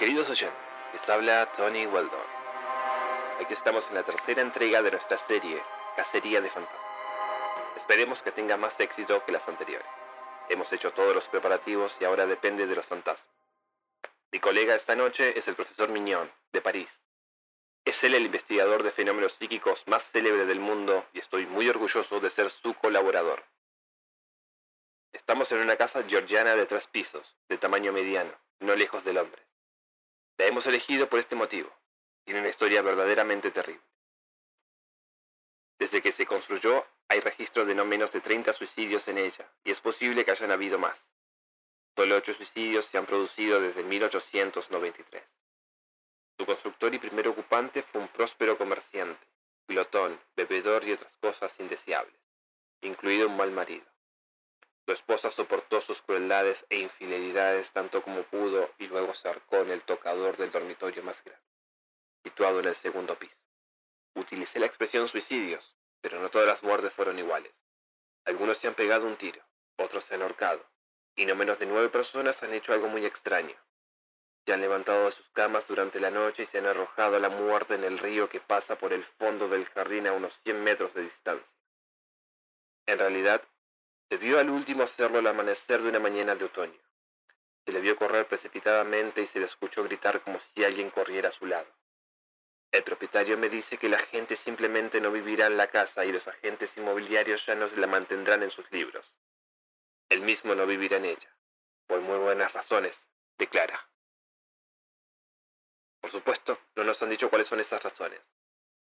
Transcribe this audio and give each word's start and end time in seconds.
Queridos 0.00 0.30
oyentes, 0.30 0.58
les 0.94 1.08
habla 1.10 1.52
Tony 1.58 1.86
Weldon. 1.86 2.24
Aquí 3.38 3.52
estamos 3.52 3.86
en 3.90 3.96
la 3.96 4.02
tercera 4.02 4.40
entrega 4.40 4.80
de 4.80 4.92
nuestra 4.92 5.18
serie, 5.26 5.62
Cacería 5.94 6.40
de 6.40 6.48
Fantasmas. 6.48 7.76
Esperemos 7.76 8.22
que 8.22 8.32
tenga 8.32 8.56
más 8.56 8.72
éxito 8.80 9.22
que 9.26 9.32
las 9.32 9.46
anteriores. 9.46 9.86
Hemos 10.48 10.72
hecho 10.72 10.90
todos 10.92 11.14
los 11.14 11.28
preparativos 11.28 11.94
y 12.00 12.06
ahora 12.06 12.24
depende 12.24 12.66
de 12.66 12.76
los 12.76 12.86
fantasmas. 12.86 13.28
Mi 14.32 14.40
colega 14.40 14.74
esta 14.74 14.96
noche 14.96 15.38
es 15.38 15.46
el 15.48 15.54
profesor 15.54 15.90
Mignon, 15.90 16.32
de 16.50 16.62
París. 16.62 16.88
Es 17.84 18.02
él 18.02 18.14
el 18.14 18.24
investigador 18.24 18.82
de 18.82 18.92
fenómenos 18.92 19.34
psíquicos 19.34 19.86
más 19.86 20.02
célebre 20.12 20.46
del 20.46 20.60
mundo 20.60 21.04
y 21.12 21.18
estoy 21.18 21.44
muy 21.44 21.68
orgulloso 21.68 22.20
de 22.20 22.30
ser 22.30 22.48
su 22.48 22.72
colaborador. 22.72 23.44
Estamos 25.12 25.52
en 25.52 25.58
una 25.58 25.76
casa 25.76 26.02
georgiana 26.04 26.56
de 26.56 26.64
tres 26.64 26.86
pisos, 26.86 27.36
de 27.50 27.58
tamaño 27.58 27.92
mediano, 27.92 28.32
no 28.60 28.74
lejos 28.74 29.04
del 29.04 29.18
hombre. 29.18 29.49
La 30.40 30.46
hemos 30.46 30.64
elegido 30.64 31.06
por 31.06 31.18
este 31.18 31.34
motivo. 31.34 31.70
Tiene 32.24 32.40
una 32.40 32.48
historia 32.48 32.80
verdaderamente 32.80 33.50
terrible. 33.50 33.84
Desde 35.78 36.00
que 36.00 36.12
se 36.12 36.24
construyó 36.24 36.82
hay 37.08 37.20
registro 37.20 37.66
de 37.66 37.74
no 37.74 37.84
menos 37.84 38.10
de 38.10 38.22
30 38.22 38.54
suicidios 38.54 39.06
en 39.08 39.18
ella, 39.18 39.46
y 39.64 39.70
es 39.70 39.78
posible 39.82 40.24
que 40.24 40.30
hayan 40.30 40.50
habido 40.50 40.78
más. 40.78 40.98
Solo 41.94 42.16
ocho 42.16 42.32
suicidios 42.32 42.86
se 42.86 42.96
han 42.96 43.04
producido 43.04 43.60
desde 43.60 43.82
1893. 43.82 45.22
Su 46.38 46.46
constructor 46.46 46.94
y 46.94 46.98
primer 46.98 47.28
ocupante 47.28 47.82
fue 47.82 48.00
un 48.00 48.08
próspero 48.08 48.56
comerciante, 48.56 49.26
glotón, 49.68 50.18
bebedor 50.36 50.84
y 50.84 50.92
otras 50.92 51.14
cosas 51.18 51.52
indeseables, 51.60 52.18
incluido 52.80 53.28
un 53.28 53.36
mal 53.36 53.50
marido. 53.50 53.89
Su 54.90 54.94
esposa 54.94 55.30
soportó 55.30 55.80
sus 55.82 56.02
crueldades 56.02 56.66
e 56.68 56.80
infidelidades 56.80 57.70
tanto 57.70 58.02
como 58.02 58.24
pudo 58.24 58.74
y 58.76 58.88
luego 58.88 59.14
se 59.14 59.28
arcó 59.28 59.58
en 59.58 59.70
el 59.70 59.82
tocador 59.82 60.36
del 60.36 60.50
dormitorio 60.50 61.04
más 61.04 61.22
grande, 61.22 61.46
situado 62.24 62.58
en 62.58 62.66
el 62.66 62.74
segundo 62.74 63.16
piso. 63.16 63.40
Utilicé 64.16 64.58
la 64.58 64.66
expresión 64.66 65.06
suicidios, 65.06 65.72
pero 66.00 66.18
no 66.18 66.28
todas 66.28 66.48
las 66.48 66.64
muertes 66.64 66.92
fueron 66.94 67.20
iguales. 67.20 67.52
Algunos 68.24 68.58
se 68.58 68.66
han 68.66 68.74
pegado 68.74 69.06
un 69.06 69.14
tiro, 69.14 69.40
otros 69.76 70.02
se 70.06 70.16
han 70.16 70.22
ahorcado, 70.22 70.68
y 71.14 71.24
no 71.24 71.36
menos 71.36 71.60
de 71.60 71.66
nueve 71.66 71.88
personas 71.90 72.42
han 72.42 72.52
hecho 72.52 72.72
algo 72.72 72.88
muy 72.88 73.06
extraño. 73.06 73.54
Se 74.44 74.52
han 74.52 74.60
levantado 74.60 75.04
de 75.04 75.12
sus 75.12 75.28
camas 75.28 75.68
durante 75.68 76.00
la 76.00 76.10
noche 76.10 76.42
y 76.42 76.46
se 76.46 76.58
han 76.58 76.66
arrojado 76.66 77.14
a 77.14 77.20
la 77.20 77.28
muerte 77.30 77.76
en 77.76 77.84
el 77.84 77.96
río 77.96 78.28
que 78.28 78.40
pasa 78.40 78.76
por 78.76 78.92
el 78.92 79.04
fondo 79.20 79.46
del 79.46 79.66
jardín 79.66 80.08
a 80.08 80.12
unos 80.14 80.36
100 80.42 80.64
metros 80.64 80.92
de 80.94 81.02
distancia. 81.02 81.46
En 82.86 82.98
realidad, 82.98 83.40
se 84.10 84.16
vio 84.16 84.40
al 84.40 84.50
último 84.50 84.82
hacerlo 84.82 85.20
al 85.20 85.26
amanecer 85.28 85.80
de 85.80 85.88
una 85.88 86.00
mañana 86.00 86.34
de 86.34 86.44
otoño. 86.44 86.78
Se 87.64 87.70
le 87.70 87.80
vio 87.80 87.94
correr 87.94 88.26
precipitadamente 88.26 89.22
y 89.22 89.28
se 89.28 89.38
le 89.38 89.46
escuchó 89.46 89.84
gritar 89.84 90.20
como 90.22 90.40
si 90.40 90.64
alguien 90.64 90.90
corriera 90.90 91.28
a 91.28 91.32
su 91.32 91.46
lado. 91.46 91.72
El 92.72 92.82
propietario 92.82 93.38
me 93.38 93.48
dice 93.48 93.78
que 93.78 93.88
la 93.88 94.00
gente 94.00 94.34
simplemente 94.34 95.00
no 95.00 95.12
vivirá 95.12 95.46
en 95.46 95.56
la 95.56 95.68
casa 95.68 96.04
y 96.04 96.10
los 96.10 96.26
agentes 96.26 96.76
inmobiliarios 96.76 97.46
ya 97.46 97.54
no 97.54 97.68
se 97.68 97.76
la 97.76 97.86
mantendrán 97.86 98.42
en 98.42 98.50
sus 98.50 98.68
libros. 98.72 99.08
Él 100.08 100.22
mismo 100.22 100.56
no 100.56 100.66
vivirá 100.66 100.96
en 100.96 101.04
ella, 101.04 101.36
por 101.86 102.00
muy 102.00 102.18
buenas 102.18 102.52
razones, 102.52 103.00
declara. 103.38 103.88
Por 106.00 106.10
supuesto, 106.10 106.58
no 106.74 106.82
nos 106.82 107.00
han 107.00 107.10
dicho 107.10 107.30
cuáles 107.30 107.46
son 107.46 107.60
esas 107.60 107.80
razones. 107.80 108.20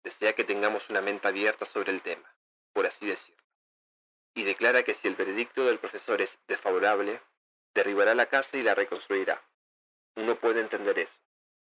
Desea 0.02 0.34
que 0.34 0.44
tengamos 0.44 0.90
una 0.90 1.00
mente 1.00 1.26
abierta 1.28 1.64
sobre 1.64 1.93
el 1.93 2.02
tema, 2.02 2.31
por 2.75 2.84
así 2.84 3.06
decirlo 3.06 3.44
y 4.34 4.44
declara 4.44 4.82
que 4.82 4.94
si 4.94 5.08
el 5.08 5.16
veredicto 5.16 5.64
del 5.64 5.78
profesor 5.78 6.20
es 6.20 6.36
desfavorable, 6.48 7.20
derribará 7.75 8.14
la 8.14 8.26
casa 8.26 8.56
y 8.56 8.62
la 8.62 8.75
reconstruirá. 8.75 9.42
Uno 10.16 10.36
puede 10.38 10.60
entender 10.60 10.98
eso, 10.98 11.20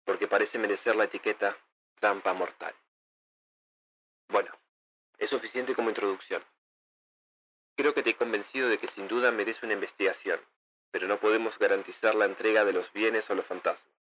porque 0.05 0.29
parece 0.29 0.59
merecer 0.59 0.97
la 0.97 1.05
etiqueta 1.05 1.57
trampa 1.99 2.33
mortal. 2.33 2.75
Bueno, 4.29 4.51
es 5.19 5.31
suficiente 5.31 5.75
como 5.75 5.91
introducción. 5.91 6.43
Creo 7.77 7.95
que 7.95 8.03
te 8.03 8.11
he 8.11 8.17
convencido 8.17 8.69
de 8.69 8.79
que 8.79 8.89
sin 8.89 9.09
duda 9.09 9.31
merece 9.31 9.65
una 9.65 9.75
investigación, 9.75 10.41
pero 10.91 11.09
no 11.09 11.19
podemos 11.19 11.59
garantizar 11.59 12.15
la 12.15 12.27
entrega 12.27 12.65
de 12.65 12.73
los 12.73 12.93
bienes 12.93 13.29
o 13.31 13.35
los 13.35 13.47
fantasmas, 13.47 13.95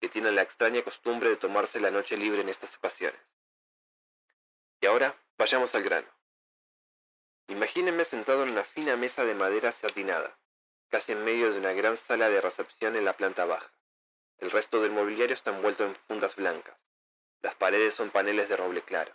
que 0.00 0.08
tienen 0.08 0.34
la 0.34 0.42
extraña 0.42 0.82
costumbre 0.82 1.30
de 1.30 1.36
tomarse 1.36 1.80
la 1.80 1.90
noche 1.90 2.16
libre 2.16 2.42
en 2.42 2.48
estas 2.48 2.76
ocasiones. 2.76 3.20
Y 4.80 4.86
ahora, 4.86 5.18
vayamos 5.38 5.74
al 5.74 5.82
grano. 5.82 6.08
Imagínenme 7.48 8.04
sentado 8.06 8.42
en 8.42 8.50
una 8.50 8.64
fina 8.64 8.96
mesa 8.96 9.24
de 9.24 9.34
madera 9.34 9.72
satinada, 9.72 10.36
casi 10.88 11.12
en 11.12 11.24
medio 11.24 11.52
de 11.52 11.58
una 11.58 11.72
gran 11.72 11.96
sala 12.06 12.28
de 12.30 12.40
recepción 12.40 12.96
en 12.96 13.04
la 13.04 13.16
planta 13.16 13.44
baja. 13.44 13.70
El 14.38 14.50
resto 14.50 14.80
del 14.80 14.92
mobiliario 14.92 15.34
está 15.34 15.50
envuelto 15.50 15.84
en 15.84 15.94
fundas 16.06 16.34
blancas. 16.36 16.76
Las 17.42 17.54
paredes 17.56 17.94
son 17.94 18.10
paneles 18.10 18.48
de 18.48 18.56
roble 18.56 18.82
claro. 18.82 19.14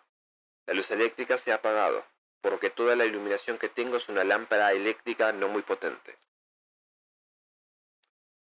La 0.68 0.74
luz 0.74 0.90
eléctrica 0.92 1.38
se 1.40 1.52
ha 1.52 1.56
apagado, 1.56 2.06
por 2.42 2.52
lo 2.54 2.60
que 2.60 2.70
toda 2.70 2.96
la 2.96 3.06
iluminación 3.06 3.58
que 3.58 3.70
tengo 3.70 3.98
es 3.98 4.08
una 4.08 4.24
lámpara 4.24 4.72
eléctrica 4.72 5.32
no 5.32 5.48
muy 5.48 5.64
potente. 5.64 6.18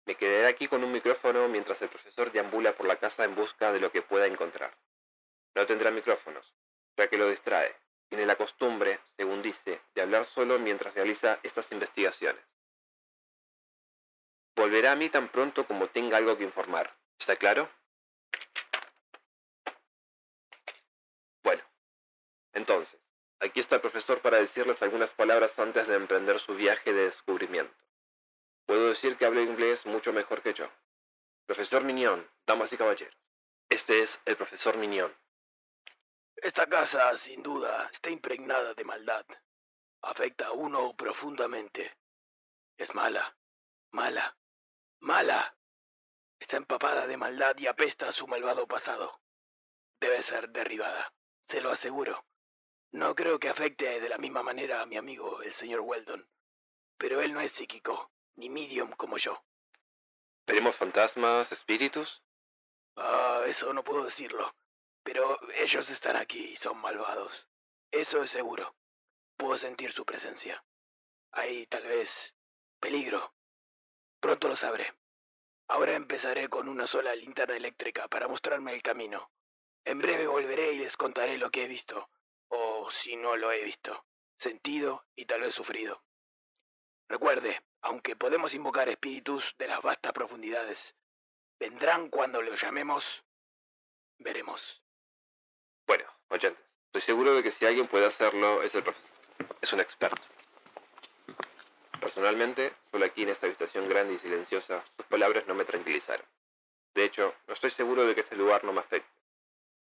Me 0.06 0.14
quedaré 0.17 0.46
aquí 0.46 0.69
con 0.69 0.82
un 0.82 0.93
micrófono 0.93 1.49
mientras 1.49 1.81
el 1.82 1.88
profesor 1.88 2.32
deambula 2.32 2.75
por 2.75 2.87
la 2.87 2.96
casa 2.96 3.25
en 3.25 3.34
busca 3.34 3.73
de 3.73 3.81
lo 3.81 3.93
que 3.93 4.02
pueda 4.02 4.26
encontrar. 4.26 4.73
No 5.55 5.67
tendrá 5.67 5.90
micrófonos, 5.90 6.52
ya 6.96 7.08
que 7.08 7.19
lo 7.19 7.29
distrae. 7.29 7.75
Tiene 8.12 8.26
la 8.26 8.37
costumbre, 8.37 9.00
según 9.17 9.41
dice, 9.41 9.81
de 9.94 10.03
hablar 10.03 10.26
solo 10.26 10.59
mientras 10.59 10.93
realiza 10.93 11.41
estas 11.43 11.64
investigaciones. 11.73 12.44
Volverá 14.55 14.93
a 14.93 14.97
mí 14.97 15.09
tan 15.09 15.31
pronto 15.31 15.67
como 15.67 15.88
tenga 15.88 16.19
algo 16.19 16.37
que 16.37 16.44
informar. 16.44 16.94
¿Está 17.19 17.37
claro? 17.37 17.70
Bueno, 21.43 21.62
entonces, 22.53 23.00
aquí 23.41 23.61
está 23.61 23.76
el 23.76 23.81
profesor 23.81 24.20
para 24.20 24.37
decirles 24.37 24.82
algunas 24.82 25.15
palabras 25.15 25.58
antes 25.58 25.88
de 25.88 25.94
emprender 25.94 26.38
su 26.38 26.55
viaje 26.55 26.93
de 26.93 27.05
descubrimiento. 27.05 27.75
Puedo 28.67 28.91
decir 28.91 29.17
que 29.17 29.25
habla 29.25 29.41
inglés 29.41 29.87
mucho 29.87 30.12
mejor 30.12 30.43
que 30.43 30.53
yo. 30.53 30.69
Profesor 31.47 31.82
Mignon, 31.82 32.29
damas 32.47 32.70
y 32.75 32.76
caballeros. 32.76 33.17
Este 33.70 34.00
es 34.00 34.20
el 34.26 34.37
profesor 34.37 34.76
Mignon. 34.76 35.17
Esta 36.43 36.67
casa, 36.67 37.17
sin 37.19 37.41
duda, 37.41 37.89
está 37.93 38.11
impregnada 38.11 38.75
de 38.75 38.85
maldad. 38.85 39.25
Afecta 40.03 40.49
a 40.49 40.53
uno 40.53 40.93
profundamente. 40.97 41.99
Es 42.77 42.93
mala, 42.97 43.37
mala, 43.93 44.37
mala. 44.99 45.56
Está 46.41 46.56
empapada 46.56 47.06
de 47.06 47.17
maldad 47.17 47.56
y 47.59 47.69
apesta 47.69 48.09
a 48.09 48.12
su 48.12 48.27
malvado 48.27 48.67
pasado. 48.67 49.21
Debe 50.00 50.21
ser 50.25 50.49
derribada, 50.49 51.15
se 51.47 51.61
lo 51.61 51.71
aseguro. 51.71 52.25
No 52.91 53.15
creo 53.15 53.39
que 53.39 53.49
afecte 53.49 54.00
de 54.00 54.09
la 54.09 54.19
misma 54.19 54.43
manera 54.43 54.83
a 54.83 54.87
mi 54.87 54.97
amigo, 54.97 55.43
el 55.43 55.53
señor 55.53 55.83
Weldon. 55.83 56.29
Pero 56.99 57.21
él 57.21 57.33
no 57.33 57.41
es 57.41 57.53
psíquico, 57.53 58.11
ni 58.35 58.50
medium 58.50 58.91
como 58.97 59.17
yo. 59.17 59.41
¿Veremos 60.44 60.77
fantasmas, 60.77 61.53
espíritus? 61.53 62.21
Ah, 62.97 63.44
eso 63.47 63.73
no 63.73 63.85
puedo 63.85 64.03
decirlo. 64.03 64.53
Pero 65.03 65.39
ellos 65.55 65.89
están 65.91 66.17
aquí 66.17 66.51
y 66.53 66.57
son 66.57 66.79
malvados. 66.79 67.49
Eso 67.91 68.23
es 68.23 68.31
seguro. 68.31 68.75
Puedo 69.37 69.57
sentir 69.57 69.93
su 69.93 70.05
presencia. 70.05 70.65
Hay 71.33 71.67
tal 71.67 71.85
vez 71.85 72.35
peligro. 72.81 73.35
Pronto 74.21 74.49
lo 74.49 74.57
sabré. 74.57 74.95
Ahora 75.69 75.95
empezaré 75.95 76.49
con 76.49 76.69
una 76.69 76.87
sola 76.87 77.15
linterna 77.15 77.57
eléctrica 77.57 78.07
para 78.09 78.29
mostrarme 78.29 78.75
el 78.75 78.83
camino. 78.83 79.31
En 79.85 79.99
breve 79.99 80.27
volveré 80.27 80.75
y 80.75 80.79
les 80.79 80.97
contaré 80.97 81.39
lo 81.39 81.51
que 81.51 81.65
he 81.65 81.69
visto, 81.69 82.09
o 82.49 82.91
si 82.91 83.17
no 83.17 83.37
lo 83.37 83.51
he 83.51 83.65
visto, 83.65 84.05
sentido 84.39 85.07
y 85.17 85.25
tal 85.25 85.41
vez 85.41 85.55
sufrido. 85.55 86.05
Recuerde, 87.09 87.63
aunque 87.81 88.15
podemos 88.15 88.55
invocar 88.55 88.89
espíritus 88.89 89.55
de 89.59 89.69
las 89.69 89.83
vastas 89.83 90.13
profundidades, 90.13 90.95
vendrán 91.59 92.11
cuando 92.11 92.41
los 92.43 92.61
llamemos. 92.61 93.05
Veremos. 94.19 94.81
Bueno, 95.87 96.05
oyentes, 96.29 96.64
estoy 96.87 97.02
seguro 97.02 97.34
de 97.34 97.43
que 97.43 97.50
si 97.50 97.67
alguien 97.67 97.88
puede 97.88 98.06
hacerlo 98.06 98.62
es 98.62 98.75
el 98.75 98.82
profesor. 98.82 99.11
Es 99.61 99.73
un 99.73 99.81
experto. 99.81 100.20
Personalmente, 102.00 102.75
solo 102.90 103.05
aquí 103.05 103.23
en 103.23 103.29
esta 103.29 103.46
habitación 103.46 103.88
grande 103.88 104.14
y 104.14 104.19
silenciosa, 104.19 104.84
sus 104.96 105.06
palabras 105.06 105.46
no 105.46 105.55
me 105.55 105.64
tranquilizaron. 105.64 106.26
De 106.94 107.05
hecho, 107.05 107.34
no 107.46 107.55
estoy 107.55 107.70
seguro 107.70 108.05
de 108.05 108.14
que 108.14 108.23
este 108.23 108.37
lugar 108.37 108.64
no 108.64 108.73
me 108.73 108.81
afecte. 108.81 109.08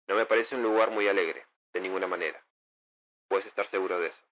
No 0.07 0.15
me 0.15 0.27
parece 0.27 0.55
un 0.55 0.63
lugar 0.63 0.91
muy 0.91 1.09
alegre, 1.09 1.47
de 1.73 1.81
ninguna 1.81 2.07
manera. 2.07 2.43
Puedes 3.29 3.47
estar 3.47 3.67
seguro 3.67 3.99
de 3.99 4.09
eso. 4.09 4.23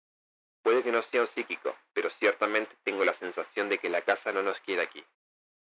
Puede 0.62 0.82
que 0.82 0.92
no 0.92 1.02
sea 1.02 1.22
un 1.22 1.26
psíquico, 1.26 1.76
pero 1.92 2.08
ciertamente 2.10 2.76
tengo 2.84 3.04
la 3.04 3.14
sensación 3.14 3.68
de 3.68 3.78
que 3.78 3.90
la 3.90 4.02
casa 4.02 4.32
no 4.32 4.42
nos 4.42 4.60
quiere 4.60 4.82
aquí. 4.82 5.04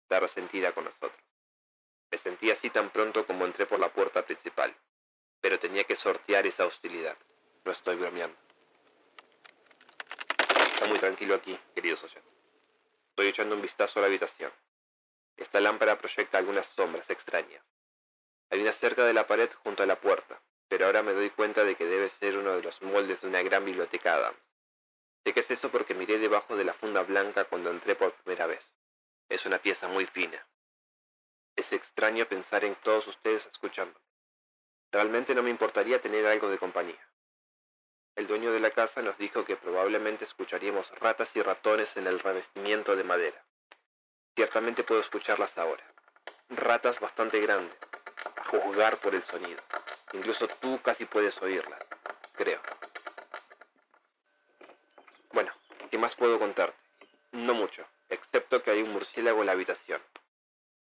Está 0.02 0.20
resentida 0.20 0.72
con 0.72 0.84
nosotros. 0.84 1.20
Me 2.10 2.18
sentí 2.18 2.50
así 2.50 2.70
tan 2.70 2.90
pronto 2.90 3.26
como 3.26 3.46
entré 3.46 3.66
por 3.66 3.80
la 3.80 3.92
puerta 3.92 4.22
principal, 4.22 4.74
pero 5.42 5.58
tenía 5.58 5.84
que 5.84 5.96
sortear 5.96 6.46
esa 6.46 6.64
hostilidad. 6.64 7.18
No 7.64 7.72
estoy 7.72 7.96
bromeando. 7.96 8.38
Está 10.72 10.86
muy 10.86 10.98
tranquilo 10.98 11.34
aquí, 11.34 11.58
queridos 11.74 12.02
oyentes. 12.04 12.32
Estoy 13.10 13.26
echando 13.26 13.56
un 13.56 13.60
vistazo 13.60 13.98
a 13.98 14.02
la 14.02 14.06
habitación. 14.06 14.52
Esta 15.36 15.60
lámpara 15.60 15.98
proyecta 15.98 16.38
algunas 16.38 16.66
sombras 16.68 17.10
extrañas. 17.10 17.62
Hay 18.50 18.60
una 18.60 18.72
cerca 18.72 19.04
de 19.04 19.12
la 19.12 19.26
pared 19.26 19.50
junto 19.64 19.82
a 19.82 19.86
la 19.86 20.00
puerta, 20.00 20.40
pero 20.68 20.86
ahora 20.86 21.02
me 21.02 21.12
doy 21.12 21.30
cuenta 21.30 21.64
de 21.64 21.74
que 21.74 21.86
debe 21.86 22.08
ser 22.08 22.38
uno 22.38 22.54
de 22.54 22.62
los 22.62 22.80
moldes 22.80 23.20
de 23.20 23.26
una 23.26 23.42
gran 23.42 23.64
biblioteca 23.64 24.14
Adams. 24.14 24.48
Sé 25.24 25.32
que 25.32 25.40
es 25.40 25.50
eso 25.50 25.70
porque 25.70 25.94
miré 25.94 26.18
debajo 26.18 26.56
de 26.56 26.64
la 26.64 26.72
funda 26.74 27.02
blanca 27.02 27.44
cuando 27.44 27.70
entré 27.70 27.96
por 27.96 28.12
primera 28.12 28.46
vez. 28.46 28.64
Es 29.28 29.44
una 29.44 29.58
pieza 29.58 29.88
muy 29.88 30.06
fina. 30.06 30.46
Es 31.56 31.72
extraño 31.72 32.26
pensar 32.26 32.64
en 32.64 32.76
todos 32.76 33.06
ustedes 33.08 33.44
escuchando. 33.46 33.98
Realmente 34.92 35.34
no 35.34 35.42
me 35.42 35.48
importaría 35.48 36.02
tener 36.02 36.26
algo 36.26 36.50
de 36.50 36.58
compañía. 36.58 37.00
El 38.14 38.26
dueño 38.26 38.52
de 38.52 38.60
la 38.60 38.70
casa 38.70 39.00
nos 39.00 39.16
dijo 39.16 39.42
que 39.42 39.56
probablemente 39.56 40.26
escucharíamos 40.26 40.88
ratas 41.00 41.34
y 41.34 41.40
ratones 41.40 41.96
en 41.96 42.06
el 42.06 42.20
revestimiento 42.20 42.94
de 42.94 43.02
madera. 43.02 43.42
Ciertamente 44.34 44.84
puedo 44.84 45.00
escucharlas 45.00 45.56
ahora. 45.56 45.82
Ratas 46.50 47.00
bastante 47.00 47.40
grandes, 47.40 47.74
a 48.36 48.44
juzgar 48.44 49.00
por 49.00 49.14
el 49.14 49.22
sonido. 49.22 49.62
Incluso 50.12 50.46
tú 50.60 50.78
casi 50.82 51.06
puedes 51.06 51.40
oírlas, 51.40 51.80
creo. 52.34 52.60
Bueno, 55.32 55.52
¿qué 55.90 55.96
más 55.96 56.14
puedo 56.16 56.38
contarte? 56.38 56.76
No 57.32 57.54
mucho, 57.54 57.86
excepto 58.10 58.62
que 58.62 58.70
hay 58.70 58.82
un 58.82 58.92
murciélago 58.92 59.40
en 59.40 59.46
la 59.46 59.52
habitación. 59.52 60.02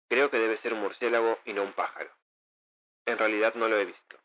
Creo 0.08 0.31
que 0.31 0.38
debe 0.38 0.56
ser 0.56 0.72
un 0.72 0.81
murciélago 0.81 1.38
y 1.44 1.52
no 1.52 1.62
un 1.62 1.75
pájaro. 1.75 2.11
En 3.08 3.16
realidad 3.16 3.55
no 3.55 3.69
lo 3.69 3.78
he 3.78 3.87
visto. 3.87 4.19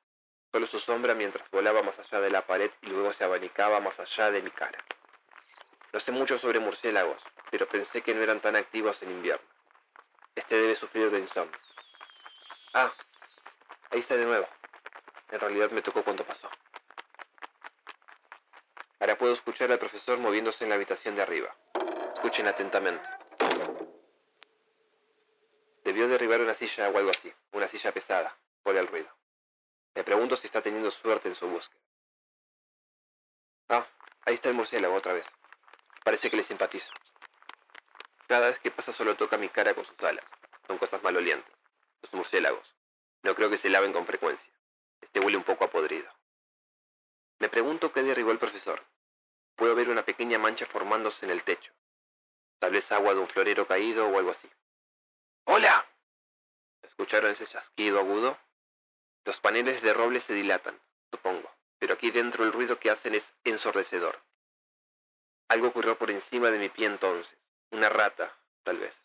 Solo 0.51 0.67
su 0.67 0.77
sombra 0.81 1.15
mientras 1.15 1.49
volaba 1.51 1.81
más 1.83 1.97
allá 1.97 2.19
de 2.19 2.29
la 2.29 2.45
pared 2.45 2.69
y 2.81 2.87
luego 2.87 3.13
se 3.13 3.23
abanicaba 3.23 3.79
más 3.79 3.97
allá 3.97 4.29
de 4.29 4.41
mi 4.41 4.51
cara. 4.51 4.77
No 5.93 6.01
sé 6.01 6.11
mucho 6.11 6.37
sobre 6.37 6.59
murciélagos, 6.59 7.23
pero 7.49 7.65
pensé 7.65 8.01
que 8.01 8.13
no 8.13 8.21
eran 8.21 8.41
tan 8.41 8.57
activos 8.57 9.01
en 9.01 9.11
invierno. 9.11 9.47
Este 10.35 10.57
debe 10.57 10.75
sufrir 10.75 11.09
de 11.11 11.19
insomnio. 11.19 11.57
Ah, 12.73 12.91
ahí 13.91 14.01
está 14.01 14.17
de 14.17 14.25
nuevo. 14.25 14.49
En 15.31 15.39
realidad 15.39 15.71
me 15.71 15.81
tocó 15.81 16.03
cuando 16.03 16.25
pasó. 16.25 16.49
Ahora 18.99 19.17
puedo 19.17 19.31
escuchar 19.31 19.71
al 19.71 19.79
profesor 19.79 20.17
moviéndose 20.17 20.61
en 20.65 20.69
la 20.71 20.75
habitación 20.75 21.15
de 21.15 21.21
arriba. 21.21 21.55
Escuchen 22.15 22.47
atentamente. 22.47 23.07
Debió 25.85 26.09
derribar 26.09 26.41
una 26.41 26.55
silla 26.55 26.89
o 26.89 26.97
algo 26.97 27.11
así, 27.11 27.33
una 27.53 27.69
silla 27.69 27.93
pesada, 27.93 28.37
por 28.63 28.75
el 28.75 28.87
ruido. 28.87 29.09
Me 29.95 30.03
pregunto 30.03 30.35
si 30.37 30.47
está 30.47 30.61
teniendo 30.61 30.89
suerte 30.91 31.27
en 31.27 31.35
su 31.35 31.47
búsqueda. 31.47 31.81
Ah, 33.69 33.87
ahí 34.25 34.35
está 34.35 34.49
el 34.49 34.55
murciélago 34.55 34.95
otra 34.95 35.13
vez. 35.13 35.27
Parece 36.03 36.29
que 36.29 36.37
le 36.37 36.43
simpatizo. 36.43 36.91
Cada 38.27 38.49
vez 38.49 38.59
que 38.59 38.71
pasa 38.71 38.91
solo 38.91 39.15
toca 39.15 39.37
mi 39.37 39.49
cara 39.49 39.73
con 39.75 39.85
sus 39.85 39.99
alas. 39.99 40.25
Son 40.67 40.77
cosas 40.77 41.03
malolientes. 41.03 41.53
Los 42.01 42.13
murciélagos. 42.13 42.75
No 43.21 43.35
creo 43.35 43.49
que 43.49 43.57
se 43.57 43.69
laven 43.69 43.93
con 43.93 44.05
frecuencia. 44.05 44.51
Este 45.01 45.19
huele 45.19 45.37
un 45.37 45.43
poco 45.43 45.65
a 45.65 45.69
podrido. 45.69 46.11
Me 47.39 47.49
pregunto 47.49 47.91
qué 47.91 48.01
derribó 48.03 48.31
el 48.31 48.39
profesor. 48.39 48.83
Puedo 49.55 49.75
ver 49.75 49.89
una 49.89 50.03
pequeña 50.03 50.39
mancha 50.39 50.65
formándose 50.65 51.25
en 51.25 51.31
el 51.31 51.43
techo. 51.43 51.73
Tal 52.59 52.71
vez 52.71 52.89
agua 52.91 53.13
de 53.13 53.19
un 53.19 53.27
florero 53.27 53.67
caído 53.67 54.07
o 54.07 54.17
algo 54.17 54.31
así. 54.31 54.49
¡Hola! 55.45 55.85
¿Escucharon 56.81 57.31
ese 57.31 57.45
chasquido 57.45 57.99
agudo? 57.99 58.37
Los 59.25 59.39
paneles 59.39 59.81
de 59.81 59.93
roble 59.93 60.21
se 60.21 60.33
dilatan, 60.33 60.79
supongo, 61.11 61.49
pero 61.79 61.93
aquí 61.93 62.11
dentro 62.11 62.43
el 62.43 62.51
ruido 62.51 62.79
que 62.79 62.89
hacen 62.89 63.15
es 63.15 63.23
ensordecedor. 63.43 64.21
Algo 65.47 65.67
ocurrió 65.67 65.97
por 65.97 66.11
encima 66.11 66.49
de 66.49 66.59
mi 66.59 66.69
pie 66.69 66.87
entonces. 66.87 67.37
Una 67.71 67.89
rata, 67.89 68.35
tal 68.63 68.79
vez. 68.79 68.95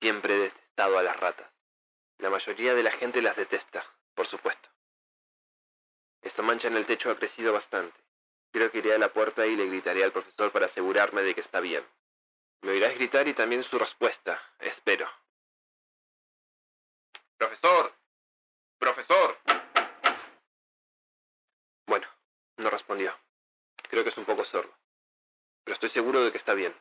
Siempre 0.00 0.34
he 0.34 0.38
detestado 0.38 0.98
a 0.98 1.02
las 1.02 1.16
ratas. 1.18 1.50
La 2.18 2.30
mayoría 2.30 2.74
de 2.74 2.82
la 2.82 2.92
gente 2.92 3.22
las 3.22 3.36
detesta, 3.36 3.84
por 4.14 4.26
supuesto. 4.26 4.68
Esta 6.22 6.42
mancha 6.42 6.68
en 6.68 6.76
el 6.76 6.86
techo 6.86 7.10
ha 7.10 7.16
crecido 7.16 7.52
bastante. 7.52 7.98
Creo 8.50 8.70
que 8.70 8.78
iré 8.78 8.94
a 8.94 8.98
la 8.98 9.12
puerta 9.12 9.46
y 9.46 9.56
le 9.56 9.66
gritaré 9.66 10.04
al 10.04 10.12
profesor 10.12 10.52
para 10.52 10.66
asegurarme 10.66 11.22
de 11.22 11.34
que 11.34 11.40
está 11.40 11.60
bien. 11.60 11.84
Me 12.62 12.70
oirás 12.70 12.94
gritar 12.94 13.28
y 13.28 13.34
también 13.34 13.62
su 13.62 13.78
respuesta, 13.78 14.40
espero. 14.60 15.06
Profesor. 17.36 17.92
Profesor. 18.78 19.38
Bueno, 21.86 22.06
no 22.56 22.70
respondió. 22.70 23.16
Creo 23.88 24.02
que 24.04 24.10
es 24.10 24.16
un 24.16 24.24
poco 24.24 24.44
sordo. 24.44 24.72
Pero 25.64 25.74
estoy 25.74 25.90
seguro 25.90 26.24
de 26.24 26.32
que 26.32 26.38
está 26.38 26.54
bien. 26.54 26.74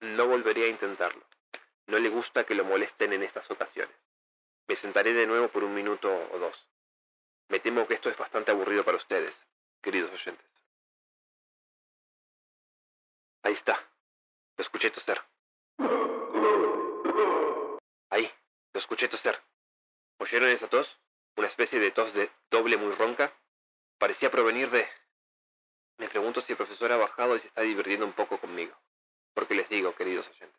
No 0.00 0.26
volveré 0.26 0.64
a 0.64 0.68
intentarlo. 0.68 1.24
No 1.86 1.98
le 1.98 2.08
gusta 2.08 2.44
que 2.44 2.54
lo 2.54 2.64
molesten 2.64 3.12
en 3.12 3.22
estas 3.22 3.50
ocasiones. 3.50 3.96
Me 4.68 4.76
sentaré 4.76 5.12
de 5.12 5.26
nuevo 5.26 5.48
por 5.48 5.64
un 5.64 5.74
minuto 5.74 6.08
o 6.32 6.38
dos. 6.38 6.68
Me 7.48 7.60
temo 7.60 7.86
que 7.86 7.94
esto 7.94 8.08
es 8.08 8.16
bastante 8.16 8.52
aburrido 8.52 8.84
para 8.84 8.96
ustedes, 8.96 9.36
queridos 9.82 10.12
oyentes. 10.12 10.46
Ahí 13.42 13.54
está. 13.54 13.90
Lo 14.56 14.62
escuché 14.62 14.90
toser. 14.90 15.20
Ahí, 18.10 18.32
lo 18.72 18.80
escuché 18.80 19.08
toser. 19.08 19.42
¿Oyeron 20.18 20.50
esa 20.50 20.68
tos? 20.68 21.00
una 21.36 21.48
especie 21.48 21.80
de 21.80 21.90
tos 21.90 22.12
de 22.12 22.30
doble 22.50 22.76
muy 22.76 22.94
ronca, 22.94 23.32
parecía 24.00 24.30
provenir 24.30 24.70
de... 24.70 24.88
Me 25.98 26.08
pregunto 26.08 26.40
si 26.40 26.52
el 26.52 26.56
profesor 26.56 26.90
ha 26.90 26.96
bajado 26.96 27.36
y 27.36 27.40
se 27.40 27.48
está 27.48 27.60
divirtiendo 27.60 28.06
un 28.06 28.14
poco 28.14 28.40
conmigo. 28.40 28.74
Porque 29.34 29.54
les 29.54 29.68
digo, 29.68 29.94
queridos 29.94 30.26
oyentes, 30.26 30.58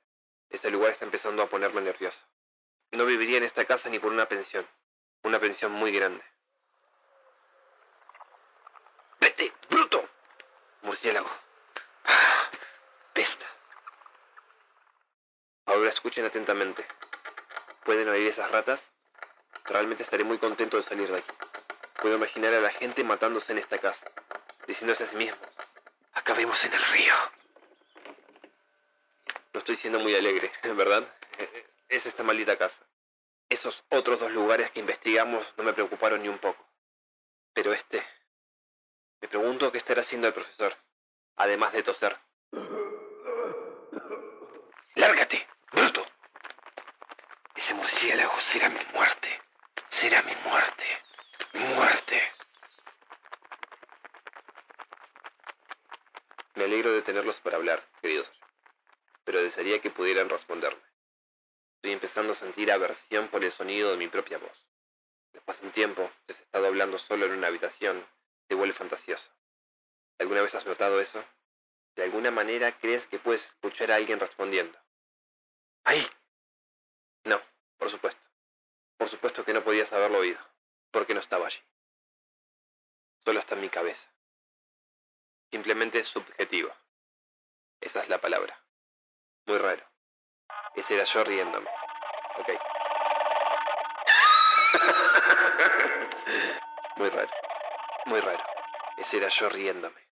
este 0.49 0.69
lugar 0.69 0.91
está 0.91 1.05
empezando 1.05 1.41
a 1.41 1.49
ponerme 1.49 1.81
nervioso. 1.81 2.23
No 2.91 3.05
viviría 3.05 3.37
en 3.37 3.43
esta 3.43 3.65
casa 3.65 3.89
ni 3.89 3.99
por 3.99 4.11
una 4.11 4.27
pensión. 4.27 4.65
Una 5.23 5.39
pensión 5.39 5.71
muy 5.71 5.91
grande. 5.91 6.23
¡Vete, 9.19 9.51
bruto! 9.69 10.07
Murciélago. 10.83 11.29
Ah, 12.05 12.49
Pesta. 13.13 13.45
Ahora 15.65 15.89
escuchen 15.89 16.25
atentamente. 16.25 16.85
¿Pueden 17.83 18.07
oír 18.07 18.27
esas 18.27 18.51
ratas? 18.51 18.79
Realmente 19.65 20.03
estaré 20.03 20.23
muy 20.23 20.37
contento 20.37 20.77
de 20.77 20.83
salir 20.83 21.09
de 21.09 21.17
aquí. 21.17 21.31
Puedo 22.01 22.15
imaginar 22.15 22.51
a 22.55 22.59
la 22.59 22.71
gente 22.71 23.03
matándose 23.03 23.51
en 23.51 23.59
esta 23.59 23.77
casa, 23.77 24.09
diciéndose 24.65 25.03
a 25.03 25.07
sí 25.07 25.15
mismos, 25.15 25.39
acabemos 26.13 26.61
en 26.65 26.73
el 26.73 26.83
río. 26.83 27.13
No 29.53 29.59
estoy 29.59 29.75
siendo 29.75 29.99
muy 29.99 30.15
alegre, 30.15 30.51
¿verdad? 30.75 31.07
Es 31.87 32.03
esta 32.07 32.23
maldita 32.23 32.57
casa. 32.57 32.83
Esos 33.47 33.83
otros 33.89 34.19
dos 34.19 34.31
lugares 34.31 34.71
que 34.71 34.79
investigamos 34.79 35.45
no 35.57 35.63
me 35.63 35.73
preocuparon 35.73 36.23
ni 36.23 36.27
un 36.27 36.39
poco. 36.39 36.65
Pero 37.53 37.71
este... 37.71 38.03
Me 39.21 39.27
pregunto 39.27 39.71
qué 39.71 39.77
estará 39.77 40.01
haciendo 40.01 40.27
el 40.27 40.33
profesor, 40.33 40.75
además 41.35 41.71
de 41.73 41.83
toser. 41.83 42.17
¡Lárgate, 44.95 45.47
bruto! 45.71 46.03
Ese 47.53 47.75
murciélago 47.75 48.39
será 48.39 48.69
mi 48.69 48.79
muerte. 48.91 49.39
Será 49.89 50.23
mi 50.23 50.33
muerte. 50.43 50.85
Muerte. 51.53 52.21
Me 56.55 56.63
alegro 56.65 56.91
de 56.91 57.01
tenerlos 57.01 57.39
para 57.41 57.57
hablar, 57.57 57.87
queridos 58.01 58.29
pero 59.23 59.43
desearía 59.43 59.79
que 59.79 59.91
pudieran 59.91 60.29
responderme. 60.29 60.81
Estoy 61.75 61.93
empezando 61.93 62.33
a 62.33 62.35
sentir 62.35 62.71
aversión 62.71 63.29
por 63.29 63.43
el 63.43 63.51
sonido 63.51 63.91
de 63.91 63.97
mi 63.97 64.07
propia 64.07 64.37
voz. 64.37 64.67
Después 65.33 65.59
de 65.61 65.67
un 65.67 65.73
tiempo, 65.73 66.11
has 66.27 66.39
estado 66.39 66.67
hablando 66.67 66.99
solo 66.99 67.25
en 67.25 67.31
una 67.31 67.47
habitación, 67.47 68.05
te 68.47 68.55
vuelve 68.55 68.73
fantasioso. 68.73 69.29
¿Alguna 70.19 70.41
vez 70.41 70.53
has 70.53 70.65
notado 70.65 70.99
eso? 70.99 71.23
De 71.95 72.03
alguna 72.03 72.31
manera 72.31 72.77
crees 72.77 73.05
que 73.07 73.19
puedes 73.19 73.43
escuchar 73.45 73.91
a 73.91 73.95
alguien 73.95 74.19
respondiendo. 74.19 74.77
¡Ahí! 75.83 76.05
No, 77.23 77.41
por 77.77 77.89
supuesto. 77.89 78.21
Por 78.97 79.09
supuesto 79.09 79.43
que 79.43 79.53
no 79.53 79.63
podías 79.63 79.91
haberlo 79.91 80.19
oído, 80.19 80.39
porque 80.91 81.13
no 81.13 81.19
estaba 81.19 81.47
allí. 81.47 81.59
Solo 83.23 83.39
está 83.39 83.55
en 83.55 83.61
mi 83.61 83.69
cabeza. 83.69 84.07
Simplemente 85.49 86.03
subjetivo. 86.03 86.71
Esa 87.79 88.01
es 88.01 88.09
la 88.09 88.21
palabra. 88.21 88.61
Muy 89.45 89.57
raro. 89.57 89.83
Ese 90.75 90.95
era 90.95 91.05
yo 91.05 91.23
riéndome. 91.23 91.69
Ok. 92.37 92.49
Muy 96.97 97.09
raro. 97.09 97.31
Muy 98.05 98.19
raro. 98.21 98.45
Ese 98.97 99.17
era 99.17 99.29
yo 99.29 99.49
riéndome. 99.49 100.07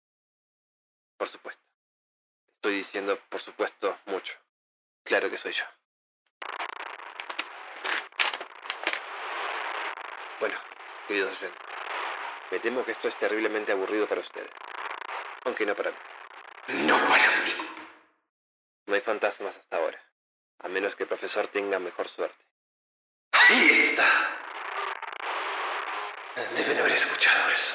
Por 1.17 1.29
supuesto. 1.29 1.63
Estoy 2.55 2.75
diciendo, 2.75 3.19
por 3.29 3.41
supuesto, 3.41 3.97
mucho. 4.05 4.33
Claro 5.03 5.29
que 5.29 5.37
soy 5.37 5.53
yo. 5.53 5.65
Bueno, 10.39 10.57
queridos 11.07 11.37
oyentes, 11.37 11.61
me 12.51 12.59
temo 12.59 12.85
que 12.85 12.93
esto 12.93 13.09
es 13.09 13.17
terriblemente 13.17 13.73
aburrido 13.73 14.07
para 14.07 14.21
ustedes. 14.21 14.51
Aunque 15.43 15.65
no 15.65 15.75
para 15.75 15.91
mí. 15.91 15.97
No 16.85 16.97
para 17.09 17.37
mí. 17.41 17.55
No 18.87 18.95
hay 18.95 19.01
fantasmas 19.01 19.57
hasta 19.57 19.77
ahora. 19.77 20.01
A 20.59 20.67
menos 20.67 20.95
que 20.95 21.03
el 21.03 21.09
profesor 21.09 21.47
tenga 21.49 21.77
mejor 21.79 22.07
suerte. 22.07 22.43
Ahí 23.31 23.89
está. 23.89 24.37
Deben 26.55 26.79
haber 26.79 26.93
escuchado 26.93 27.51
eso. 27.51 27.73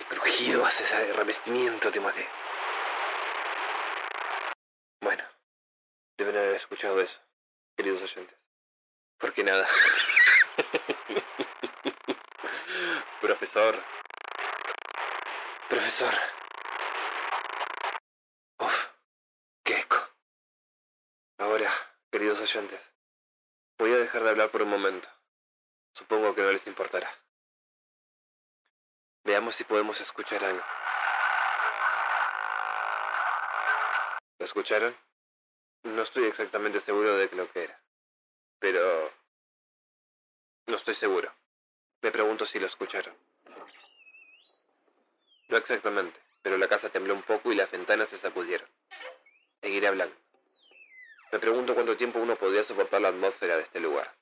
El 0.00 0.06
crujido 0.06 0.64
hace 0.64 0.84
ese 0.84 1.12
revestimiento 1.12 1.90
de 1.90 2.00
madera. 2.00 2.30
Bueno, 5.00 5.24
deben 6.16 6.36
haber 6.36 6.56
escuchado 6.56 7.00
eso, 7.00 7.20
queridos 7.76 8.02
oyentes. 8.02 8.47
Porque 9.18 9.42
nada. 9.42 9.66
Profesor. 13.20 13.82
Profesor. 15.68 16.14
Uf, 18.60 18.74
qué 19.64 19.80
eco. 19.80 19.96
Ahora, 21.38 21.72
queridos 22.10 22.40
oyentes, 22.40 22.80
voy 23.78 23.92
a 23.92 23.96
dejar 23.96 24.22
de 24.22 24.30
hablar 24.30 24.50
por 24.50 24.62
un 24.62 24.70
momento. 24.70 25.08
Supongo 25.94 26.34
que 26.34 26.42
no 26.42 26.52
les 26.52 26.66
importará. 26.66 27.12
Veamos 29.24 29.54
si 29.56 29.64
podemos 29.64 30.00
escuchar 30.00 30.44
algo. 30.44 30.64
¿Lo 34.38 34.46
escucharon? 34.46 34.96
No 35.82 36.02
estoy 36.02 36.26
exactamente 36.26 36.80
seguro 36.80 37.16
de 37.16 37.28
lo 37.34 37.50
que 37.50 37.64
era. 37.64 37.80
Pero... 38.58 39.12
No 40.66 40.76
estoy 40.76 40.94
seguro. 40.94 41.32
Me 42.02 42.10
pregunto 42.10 42.44
si 42.46 42.58
lo 42.58 42.66
escucharon. 42.66 43.16
No 45.48 45.56
exactamente, 45.56 46.20
pero 46.42 46.58
la 46.58 46.68
casa 46.68 46.90
tembló 46.90 47.14
un 47.14 47.22
poco 47.22 47.50
y 47.50 47.56
las 47.56 47.70
ventanas 47.70 48.08
se 48.10 48.18
sacudieron. 48.18 48.68
Seguiré 49.60 49.88
hablando. 49.88 50.14
Me 51.32 51.38
pregunto 51.38 51.74
cuánto 51.74 51.96
tiempo 51.96 52.18
uno 52.18 52.36
podría 52.36 52.64
soportar 52.64 53.00
la 53.00 53.08
atmósfera 53.08 53.56
de 53.56 53.62
este 53.62 53.80
lugar. 53.80 54.14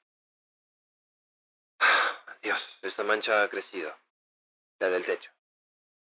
Dios, 2.43 2.79
esta 2.83 3.03
mancha 3.05 3.43
ha 3.43 3.49
crecido. 3.49 3.95
La 4.79 4.89
del 4.89 5.05
techo. 5.05 5.31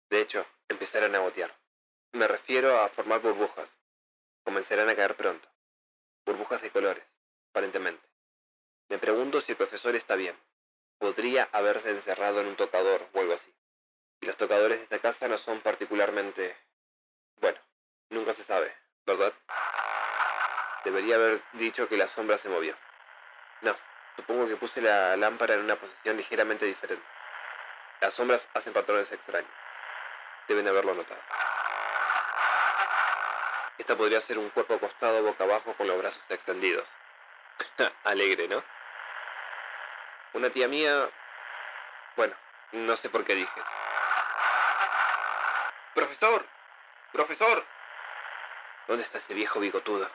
De 0.08 0.20
hecho, 0.20 0.46
empezarán 0.68 1.14
a 1.14 1.20
gotear. 1.20 1.54
Me 2.12 2.26
refiero 2.26 2.80
a 2.80 2.88
formar 2.88 3.20
burbujas. 3.20 3.70
Comenzarán 4.42 4.88
a 4.88 4.96
caer 4.96 5.16
pronto. 5.16 5.48
Burbujas 6.24 6.60
de 6.62 6.70
colores, 6.70 7.04
aparentemente. 7.50 8.09
Me 8.90 8.98
pregunto 8.98 9.40
si 9.40 9.52
el 9.52 9.56
profesor 9.56 9.94
está 9.94 10.16
bien. 10.16 10.36
Podría 10.98 11.48
haberse 11.52 11.90
encerrado 11.90 12.40
en 12.40 12.48
un 12.48 12.56
tocador 12.56 13.06
o 13.12 13.20
algo 13.20 13.34
así. 13.34 13.54
Y 14.20 14.26
los 14.26 14.36
tocadores 14.36 14.78
de 14.78 14.84
esta 14.84 14.98
casa 14.98 15.28
no 15.28 15.38
son 15.38 15.60
particularmente... 15.60 16.56
Bueno, 17.36 17.58
nunca 18.10 18.34
se 18.34 18.42
sabe, 18.44 18.76
¿verdad? 19.06 19.32
Debería 20.84 21.14
haber 21.14 21.40
dicho 21.52 21.88
que 21.88 21.96
la 21.96 22.08
sombra 22.08 22.36
se 22.38 22.48
movió. 22.48 22.76
No, 23.62 23.76
supongo 24.16 24.48
que 24.48 24.56
puse 24.56 24.82
la 24.82 25.16
lámpara 25.16 25.54
en 25.54 25.60
una 25.60 25.76
posición 25.76 26.16
ligeramente 26.16 26.66
diferente. 26.66 27.06
Las 28.00 28.14
sombras 28.14 28.46
hacen 28.54 28.72
patrones 28.72 29.10
extraños. 29.12 29.52
Deben 30.48 30.66
haberlo 30.66 30.94
notado. 30.94 31.20
Esta 33.78 33.96
podría 33.96 34.20
ser 34.22 34.36
un 34.36 34.50
cuerpo 34.50 34.74
acostado 34.74 35.22
boca 35.22 35.44
abajo 35.44 35.74
con 35.74 35.86
los 35.86 35.96
brazos 35.96 36.22
extendidos. 36.28 36.88
Alegre, 38.04 38.48
¿no? 38.48 38.62
Una 40.32 40.50
tía 40.50 40.68
mía... 40.68 41.10
Bueno, 42.16 42.34
no 42.72 42.96
sé 42.96 43.08
por 43.08 43.24
qué 43.24 43.34
dije. 43.34 43.62
Profesor, 45.94 46.46
profesor. 47.12 47.66
¿Dónde 48.86 49.04
está 49.04 49.18
ese 49.18 49.34
viejo 49.34 49.60
bigotudo? 49.60 50.10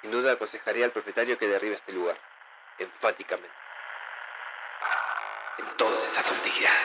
Sin 0.00 0.10
duda 0.10 0.32
aconsejaría 0.32 0.84
al 0.84 0.92
propietario 0.92 1.38
que 1.38 1.46
derribe 1.46 1.76
este 1.76 1.92
lugar. 1.92 2.18
Enfáticamente. 2.78 3.54
Entonces, 5.58 6.18
¿a 6.18 6.22
dónde 6.22 6.48
irás? 6.48 6.78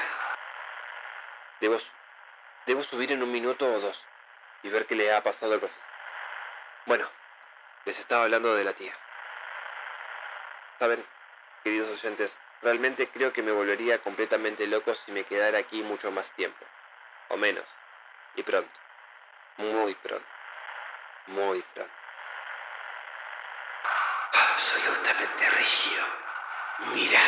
Debo, 1.61 1.79
debo 2.65 2.83
subir 2.83 3.11
en 3.11 3.23
un 3.23 3.31
minuto 3.31 3.65
o 3.65 3.79
dos 3.79 4.05
y 4.63 4.69
ver 4.69 4.85
qué 4.87 4.95
le 4.95 5.13
ha 5.13 5.23
pasado 5.23 5.53
al 5.53 5.59
profesor. 5.59 5.83
Bueno, 6.85 7.09
les 7.85 7.97
estaba 7.99 8.23
hablando 8.23 8.53
de 8.55 8.63
la 8.63 8.73
tía. 8.73 8.93
Saben, 10.79 11.05
queridos 11.65 11.89
oyentes, 11.89 12.37
realmente 12.61 13.09
creo 13.09 13.33
que 13.33 13.41
me 13.41 13.51
volvería 13.51 13.97
completamente 14.03 14.67
loco 14.67 14.93
si 14.93 15.11
me 15.11 15.23
quedara 15.23 15.57
aquí 15.57 15.81
mucho 15.81 16.11
más 16.11 16.29
tiempo. 16.33 16.63
O 17.29 17.37
menos. 17.37 17.65
Y 18.35 18.43
pronto. 18.43 18.69
Muy 19.57 19.95
pronto. 19.95 20.27
Muy 21.25 21.63
pronto. 21.73 21.93
Absolutamente 24.31 25.49
rígido. 25.49 26.05
Mira. 26.93 27.21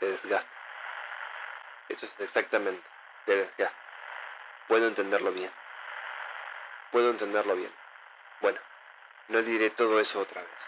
De 0.00 0.10
desgaste. 0.10 0.50
Eso 1.88 2.04
es 2.04 2.20
exactamente. 2.20 2.86
De 3.24 3.36
desgaste. 3.36 3.80
Puedo 4.68 4.88
entenderlo 4.88 5.32
bien. 5.32 5.50
Puedo 6.92 7.08
entenderlo 7.08 7.56
bien. 7.56 7.72
Bueno, 8.42 8.60
no 9.28 9.42
diré 9.42 9.70
todo 9.70 10.00
eso 10.00 10.20
otra 10.20 10.40
vez. 10.40 10.66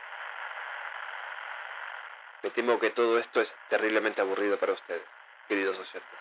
Me 2.42 2.50
temo 2.50 2.78
que 2.78 2.90
todo 2.90 3.18
esto 3.18 3.40
es 3.40 3.54
terriblemente 3.68 4.20
aburrido 4.20 4.58
para 4.58 4.72
ustedes, 4.72 5.06
queridos 5.48 5.78
oyentes. 5.78 6.18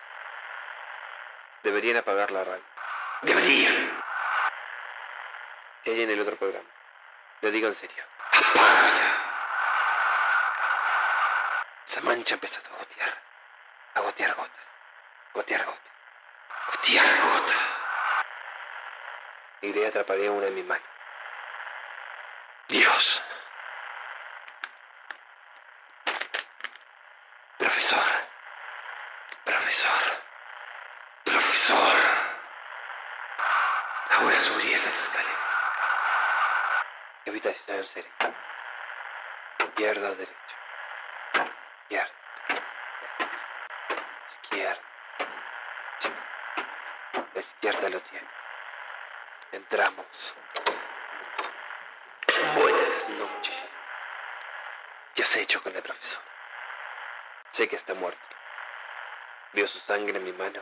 Deberían 1.63 1.97
apagar 1.97 2.31
la 2.31 2.43
radio. 2.43 2.63
Deberían. 3.21 4.03
Ella 5.83 6.03
en 6.03 6.09
el 6.09 6.19
otro 6.19 6.37
programa. 6.37 6.67
Lo 7.41 7.51
digo 7.51 7.67
en 7.67 7.75
serio. 7.75 8.03
Apágala. 8.31 9.15
Esa 11.87 12.01
mancha 12.01 12.33
ha 12.33 12.37
empezado 12.37 12.75
a 12.75 12.77
gotear. 12.79 13.17
A 13.93 13.99
gotear 14.01 14.35
gotas. 14.35 14.65
Gotear 15.33 15.65
gotas. 15.65 15.91
Gotear 16.71 17.21
gotas. 17.21 17.57
Iré 19.61 19.81
y 19.81 19.85
atraparé 19.85 20.29
una 20.29 20.47
en 20.47 20.55
mi 20.55 20.63
mano. 20.63 20.96
Dios. 22.69 23.23
Profesor. 27.57 28.03
Profesor. 29.45 30.01
Profesor. 31.23 31.97
Ahora 34.09 34.39
subí 34.41 34.73
esas 34.73 34.93
escaleras. 34.93 35.37
¿Qué 37.23 37.29
habitación 37.29 37.83
seré? 37.85 38.11
Izquierda 39.59 40.15
derecha. 40.15 40.35
Izquierda. 41.79 42.11
Izquierda. 44.27 44.81
La 47.33 47.39
izquierda 47.39 47.89
lo 47.89 48.01
tiene. 48.01 48.27
Entramos. 49.53 50.35
¿Qué 55.17 55.23
has 55.23 55.35
hecho 55.37 55.63
con 55.63 55.75
el 55.75 55.81
profesor? 55.81 56.21
Sé 57.51 57.67
que 57.67 57.75
está 57.75 57.95
muerto. 57.95 58.21
Vio 59.53 59.67
su 59.67 59.79
sangre 59.79 60.17
en 60.17 60.23
mi 60.23 60.31
mano. 60.31 60.61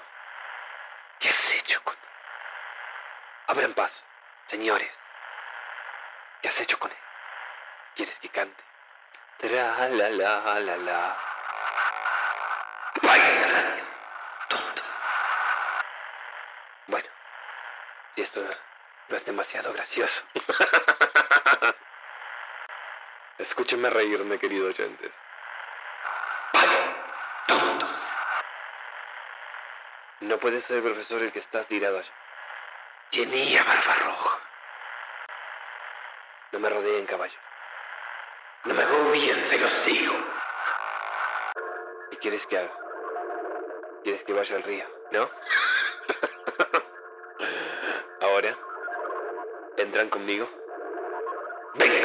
¿Qué 1.20 1.28
has 1.28 1.54
hecho 1.56 1.84
con 1.84 1.94
él? 1.94 2.00
Abran 3.48 3.74
paso, 3.74 4.00
señores. 4.48 4.92
¿Qué 6.42 6.48
has 6.48 6.62
hecho 6.62 6.80
con 6.80 6.90
él? 6.90 6.98
¿Quieres 7.96 8.18
que 8.20 8.30
cante? 8.30 8.64
Tra 9.40 9.50
la 9.50 10.10
la 10.10 10.10
la 10.10 10.78
la. 10.78 11.18
La 13.02 13.18
radio. 13.18 13.86
Tonto. 14.48 14.84
Bueno, 16.88 17.10
si 18.16 18.22
esto 18.22 18.42
no 19.10 19.18
es 19.18 19.26
demasiado 19.26 19.74
gracioso. 19.74 20.24
Escúchenme 23.38 23.90
reírme, 23.90 24.40
queridos 24.40 24.80
oyentes. 24.80 25.12
No 30.22 30.40
puede 30.40 30.62
ser 30.62 30.78
el 30.78 30.84
profesor 30.84 31.22
el 31.22 31.34
que 31.34 31.40
está 31.40 31.66
tirado 31.66 32.00
allá. 32.00 32.12
Tenía 33.12 33.64
barba 33.64 33.96
roja. 33.96 34.40
No 36.54 36.60
me 36.60 36.70
rodeen, 36.70 37.06
caballo. 37.06 37.38
No 38.64 38.74
me 38.74 39.12
bien, 39.12 39.44
se 39.46 39.58
los 39.58 39.86
digo. 39.86 40.14
¿Qué 42.12 42.18
quieres 42.18 42.46
que 42.48 42.58
haga? 42.58 42.74
¿Quieres 44.04 44.24
que 44.24 44.34
vaya 44.34 44.56
al 44.56 44.64
río? 44.64 44.88
¿No? 45.12 45.30
Ahora, 48.22 48.58
¿vendrán 49.76 50.10
conmigo? 50.10 50.48
Vengan 51.76 52.05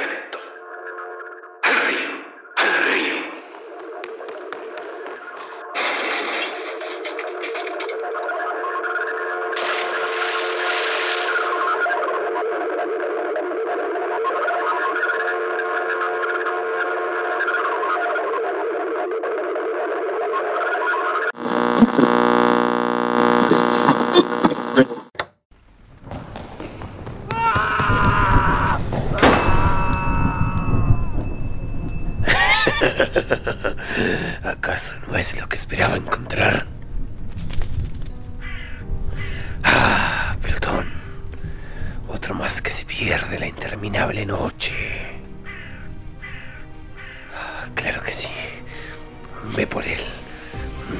Ve 49.57 49.67
por 49.67 49.85
él. 49.85 50.01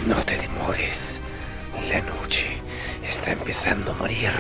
No 0.07 0.17
te 0.25 0.37
demores. 0.37 1.21
La 1.89 2.01
noche 2.01 2.61
está 3.07 3.33
empezando 3.33 3.93
a 3.93 3.95
morir. 3.95 4.31